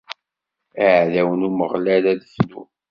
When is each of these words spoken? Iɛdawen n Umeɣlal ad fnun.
Iɛdawen 0.85 1.41
n 1.41 1.47
Umeɣlal 1.47 2.03
ad 2.11 2.21
fnun. 2.33 2.69